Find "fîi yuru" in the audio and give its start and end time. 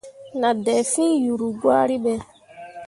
0.91-1.47